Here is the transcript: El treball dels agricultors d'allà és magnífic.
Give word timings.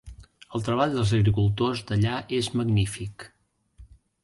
El 0.59 0.63
treball 0.67 0.95
dels 0.95 1.11
agricultors 1.17 1.85
d'allà 1.91 2.15
és 2.41 2.51
magnífic. 2.63 3.29